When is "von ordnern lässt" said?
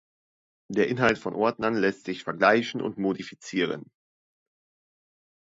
1.19-2.05